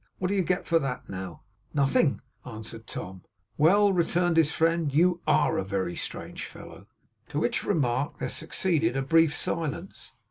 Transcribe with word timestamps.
What 0.17 0.29
do 0.29 0.33
you 0.33 0.41
get 0.41 0.65
for 0.65 0.79
that, 0.79 1.09
now?' 1.09 1.43
'Nothing,' 1.75 2.21
answered 2.43 2.87
Tom. 2.87 3.21
'Well,' 3.55 3.93
returned 3.93 4.35
his 4.35 4.51
friend, 4.51 4.91
'you 4.91 5.21
ARE 5.27 5.59
a 5.59 5.63
very 5.63 5.95
strange 5.95 6.47
fellow!' 6.47 6.87
To 7.29 7.39
which 7.39 7.63
remark 7.63 8.17
there 8.17 8.27
succeeded 8.27 8.97
a 8.97 9.03
brief 9.03 9.37
silence. 9.37 10.13